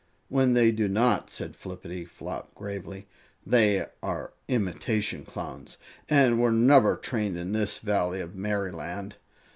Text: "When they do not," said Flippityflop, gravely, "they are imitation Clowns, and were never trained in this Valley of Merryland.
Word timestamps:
"When 0.29 0.55
they 0.55 0.71
do 0.71 0.87
not," 0.87 1.29
said 1.29 1.55
Flippityflop, 1.55 2.55
gravely, 2.55 3.05
"they 3.45 3.85
are 4.01 4.33
imitation 4.47 5.23
Clowns, 5.23 5.77
and 6.09 6.41
were 6.41 6.51
never 6.51 6.95
trained 6.95 7.37
in 7.37 7.51
this 7.51 7.77
Valley 7.77 8.19
of 8.19 8.33
Merryland. 8.35 9.17